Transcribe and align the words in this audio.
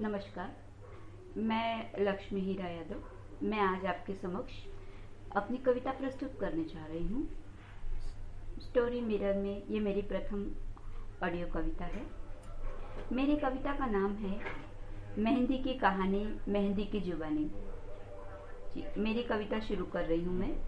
नमस्कार। 0.00 0.56
मैं 1.36 1.92
लक्ष्मी 1.98 2.40
हीरा 2.40 2.68
यादव। 2.68 3.02
मैं 3.42 3.60
आज 3.60 3.86
आपके 3.86 4.14
समक्ष 4.14 4.52
अपनी 5.36 5.58
कविता 5.58 5.90
प्रस्तुत 5.90 6.38
करने 6.40 6.64
जा 6.64 6.86
रही 6.86 7.06
हूँ। 7.06 7.28
स्टोरी 8.60 9.00
मिरर 9.00 9.34
में 9.34 9.66
ये 9.66 9.80
मेरी 9.80 10.02
प्रथम 10.02 10.50
ऑडियो 11.24 11.46
कविता 11.46 11.84
है। 11.84 12.06
मेरी 13.12 13.36
कविता 13.36 13.72
का 13.72 13.86
नाम 13.86 14.16
है, 14.16 14.40
मेहंदी 15.18 15.58
की 15.58 15.74
कहानी, 15.74 16.40
मेहंदी 16.48 16.84
की 16.84 17.00
जुबानी। 17.00 17.50
जी, 18.74 19.00
मेरी 19.00 19.22
कविता 19.22 19.60
शुरू 19.60 19.84
कर 19.84 20.04
रही 20.04 20.24
हूँ 20.24 20.34
मैं। 20.34 20.58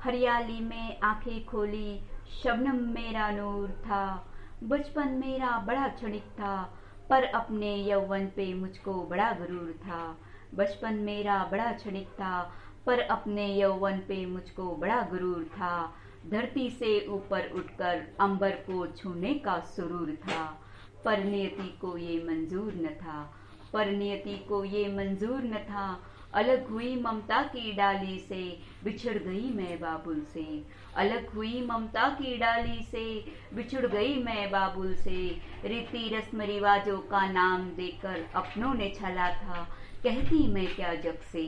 हरियाली 0.00 0.60
में 0.60 1.00
आँखें 1.00 1.46
खोली, 1.46 2.00
शबनम 2.42 2.76
मेरा 2.76 3.30
नूर 3.30 3.70
था। 3.70 4.32
बचपन 4.62 5.08
मेरा 5.08 5.58
बड़ा 5.58 5.88
क्षणिक 5.88 6.24
था। 6.24 6.78
पर 7.10 7.24
अपने 7.24 7.76
यौवन 7.76 8.26
पे 8.26 8.54
मुझको 8.54 8.94
बड़ा 8.94 9.32
गुरूर 9.32 9.72
था। 9.72 10.18
बचपन 10.54 10.94
मेरा 10.94 11.48
बड़ा 11.52 11.72
क्षणिक 11.72 12.08
था, 12.08 12.52
पर 12.86 12.98
अपने 12.98 13.54
यौवन 13.54 13.98
पे 13.98 14.26
मुझको 14.26 14.76
बड़ा 14.76 15.02
गुरूर 15.02 15.44
था। 15.44 15.94
धरती 16.30 16.70
से 16.70 17.06
ऊपर 17.06 17.50
उठकर 17.54 18.08
अंबर 18.20 18.50
को 18.50 18.86
छूने 18.86 19.34
का 19.34 19.60
सुरूर 19.60 20.18
था। 20.22 20.60
पर 21.04 21.24
नियति 21.24 21.78
को 21.80 21.96
ये 21.96 22.24
मंजूर 22.24 22.74
न 22.74 22.86
था। 22.86 23.34
पर 23.72 23.86
नियति 23.86 24.38
को 24.38 24.64
ये 24.64 24.88
मंजूर 24.96 25.42
न 25.42 25.56
था। 25.56 26.00
अलग 26.36 26.68
हुई 26.70 27.02
ममता 27.02 27.42
की 27.42 27.72
डाली 27.72 28.18
से 28.18 28.58
बिछड़ 28.84 29.18
गई 29.18 29.50
मैं 29.50 29.80
बाबुल 29.80 30.20
से। 30.34 30.64
अलग 30.96 31.28
हुई 31.28 31.66
ममता 31.66 32.08
की 32.08 32.36
डाली 32.36 32.82
से 32.82 33.24
बिछड़ 33.54 33.86
गई 33.86 34.22
मैं 34.22 34.50
बाबुल 34.50 34.94
से। 34.94 35.40
रीति 35.64 36.16
रस्म 36.16 36.40
रिवाजों 36.40 36.98
का 36.98 37.32
नाम 37.32 37.62
देकर 37.62 38.26
अपनों 38.34 38.74
ने 38.74 38.92
छला 38.96 39.30
था। 39.30 39.68
कहती 40.02 40.52
मैं 40.52 40.74
क्या 40.74 40.94
जग 40.94 41.18
से? 41.32 41.46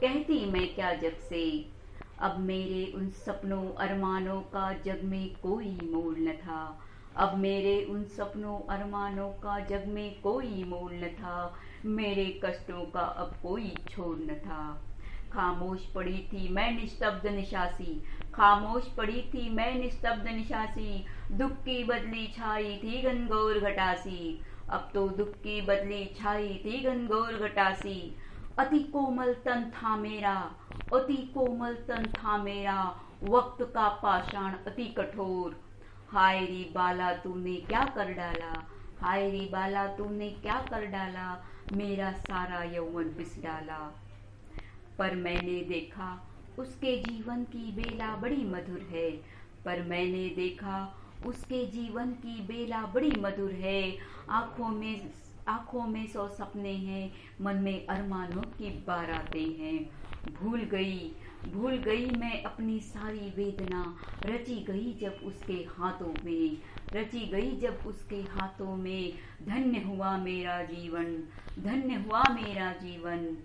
कहती 0.00 0.52
मैं 0.52 0.74
क्या 0.74 0.94
जग 0.94 1.16
से? 1.28 1.68
अब 2.18 2.38
मेरे 2.38 2.92
उन 2.94 3.10
सपनों 3.10 3.74
अरमानों 3.74 4.40
का 4.40 4.72
जग 4.72 5.00
में 5.04 5.28
कोई 5.28 5.78
मोल 5.92 6.16
न 6.18 6.32
था। 6.32 6.80
अब 7.16 7.36
मेरे 7.38 7.84
उन 7.84 8.04
सपनों, 8.04 8.76
अरमानों 8.76 9.28
का 9.28 9.58
जग 9.60 9.84
में 9.88 10.20
कोई 10.20 10.64
मोल 10.64 10.92
न 10.94 11.08
था। 11.08 11.54
मेरे 11.84 12.40
कष्टों 12.44 12.84
का 12.84 13.00
अब 13.00 13.34
कोई 13.42 13.74
छोर 13.90 14.16
न 14.16 14.34
था। 14.34 14.82
खामोश 15.32 15.84
पड़ी 15.86 16.18
थी 16.32 16.48
मैं 16.48 16.76
निस्तब्ध 16.76 17.26
निशासी। 17.26 18.02
खामोश 18.34 18.86
पड़ी 18.86 19.22
थी 19.22 19.50
मैं 19.50 19.74
निस्तब्ध 19.74 20.28
निशासी। 20.28 21.04
दुख 21.32 21.50
की 21.50 21.84
बदली 21.84 22.26
छाई 22.26 22.76
थी 22.76 23.02
गनगौर 23.02 23.58
घटासी। 23.58 24.40
अब 24.70 24.90
तो 24.94 25.08
दुख 25.08 25.28
की 25.28 25.60
बदली 25.60 26.04
छाई 26.04 26.62
थी 26.64 26.80
गनगौर 26.80 27.32
घटासी। 27.32 28.16
अति 28.58 28.78
कोमल 28.78 29.34
तन 29.34 29.70
था 29.70 29.96
मेरा, 29.96 30.52
अति 30.94 31.16
कोमल 31.34 31.74
तन 31.74 32.06
था 32.06 32.36
मेरा। 32.36 33.00
वक्त 33.22 33.62
का 33.62 33.88
पाषाण 33.88 34.54
अति 34.66 34.84
कठोर। 34.84 35.71
हाय 36.12 36.46
री 36.46 36.72
बाला, 36.74 37.12
तुमने 37.12 37.56
क्या 37.56 37.84
कर 37.84 38.12
डाला? 38.12 38.66
हाय 39.00 39.30
री 39.30 39.46
बाला, 39.46 39.86
तुमने 39.86 40.30
क्या 40.30 40.66
कर 40.70 40.86
डाला? 40.86 41.44
मेरा 41.72 42.12
सारा 42.12 42.62
यौवन 42.62 43.04
पिस 43.04 43.42
डाला। 43.42 44.04
पर 44.98 45.14
मैंने 45.14 45.64
देखा 45.64 46.28
उसके 46.58 46.96
जीवन 46.96 47.44
की 47.44 47.72
बेला 47.72 48.16
बड़ी 48.16 48.44
मधुर 48.44 48.88
है। 48.90 49.10
पर 49.64 49.82
मैंने 49.82 50.28
देखा 50.28 50.96
उसके 51.26 51.66
जीवन 51.66 52.10
की 52.10 52.42
बेला 52.42 52.82
बड़ी 52.82 53.12
मधुर 53.18 53.52
है। 53.52 53.98
आँखों 54.30 54.68
में 54.68 55.10
आँखों 55.52 55.86
में 55.86 56.06
सौ 56.06 56.28
सपने 56.28 56.72
हैं, 56.72 57.12
मन 57.40 57.56
में 57.56 57.86
अरमानों 57.86 58.42
की 58.42 58.70
बारातें 58.70 59.52
हैं। 59.58 59.78
भूल 60.28 60.60
गई 60.60 61.12
भूल 61.46 61.76
गई 61.76 62.10
मैं 62.10 62.42
अपनी 62.42 62.78
सारी 62.80 63.30
वेदना। 63.36 63.96
रची 64.26 64.56
गई 64.64 64.92
जब 64.92 65.20
उसके 65.24 65.54
हाथों 65.54 66.14
में, 66.24 66.58
रची 66.94 67.26
गई 67.26 67.56
जब 67.56 67.82
उसके 67.86 68.22
हाथों 68.22 68.76
में। 68.76 69.12
धन्य 69.42 69.80
हुआ 69.80 70.16
मेरा 70.18 70.62
जीवन, 70.62 71.16
धन्य 71.58 71.94
हुआ 71.94 72.22
मेरा 72.22 72.72
जीवन। 72.72 73.38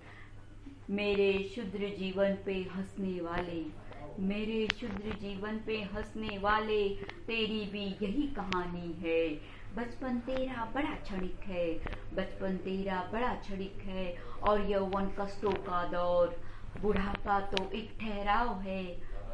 मेरे 0.90 1.52
शुद्र 1.56 1.90
जीवन 2.00 2.38
पे 2.46 2.54
हंसने 2.76 3.20
वाले 3.22 3.87
मेरे 4.20 4.68
शुद्र 4.80 5.16
जीवन 5.22 5.60
पे 5.66 5.82
हंसने 5.82 6.38
वाले, 6.38 6.90
तेरी 7.28 7.66
भी 7.66 7.86
यही 7.86 8.28
कहानी 8.28 8.94
है। 8.94 9.30
बचपन 9.76 10.20
तेरा 10.20 10.66
बड़ा 10.66 10.96
क्षणिक 10.96 11.40
है, 11.44 11.74
बचपन 12.14 12.58
तेरा 12.58 13.10
बड़ा 13.14 13.34
क्षणिक 13.34 13.78
है, 13.84 14.18
और 14.44 14.72
यौवन 14.72 15.12
कष्टों 15.20 15.52
का 15.52 15.88
दौर। 15.88 16.42
बुढ़ापा 16.82 17.40
तो 17.40 17.72
एक 17.72 17.98
ठहराव 18.02 18.60
है, 18.62 18.84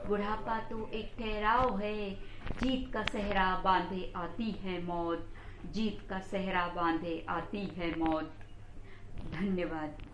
बुढ़ापा 0.08 0.60
तो 0.60 0.90
एक 0.90 1.14
ठहराव 1.20 1.80
है। 1.80 2.12
जीत 2.62 2.94
का 2.94 3.04
सहरा 3.04 3.62
बांधे 3.64 4.14
आती 4.16 4.52
है 4.52 4.84
मौत, 4.84 5.28
जीत 5.66 6.08
का 6.10 6.20
सहरा 6.20 6.68
बांधे 6.68 7.26
आती 7.30 7.66
है 7.66 8.00
मौत। 8.00 8.34
धन्यवाद। 9.32 10.13